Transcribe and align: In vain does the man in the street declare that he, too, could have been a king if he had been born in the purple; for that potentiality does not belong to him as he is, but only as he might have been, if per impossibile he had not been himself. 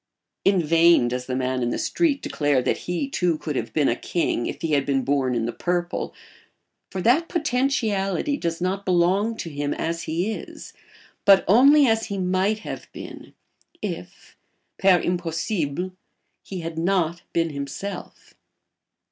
In 0.43 0.63
vain 0.63 1.09
does 1.09 1.27
the 1.27 1.35
man 1.35 1.61
in 1.61 1.69
the 1.69 1.77
street 1.77 2.23
declare 2.23 2.63
that 2.63 2.75
he, 2.89 3.07
too, 3.07 3.37
could 3.37 3.55
have 3.55 3.71
been 3.71 3.87
a 3.87 3.95
king 3.95 4.47
if 4.47 4.63
he 4.63 4.71
had 4.71 4.83
been 4.83 5.03
born 5.03 5.35
in 5.35 5.45
the 5.45 5.53
purple; 5.53 6.15
for 6.89 7.01
that 7.03 7.27
potentiality 7.29 8.35
does 8.35 8.59
not 8.59 8.83
belong 8.83 9.37
to 9.37 9.51
him 9.51 9.75
as 9.75 10.01
he 10.05 10.31
is, 10.33 10.73
but 11.23 11.45
only 11.47 11.85
as 11.85 12.07
he 12.07 12.17
might 12.17 12.57
have 12.65 12.91
been, 12.93 13.35
if 13.79 14.35
per 14.79 14.99
impossibile 14.99 15.91
he 16.41 16.61
had 16.61 16.79
not 16.79 17.21
been 17.31 17.51
himself. 17.51 18.33